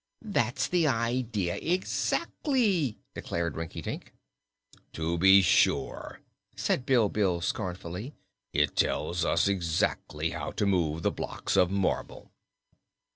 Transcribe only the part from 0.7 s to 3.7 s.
idea, exactly!" declared